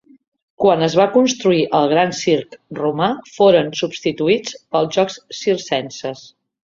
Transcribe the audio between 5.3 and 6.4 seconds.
circenses.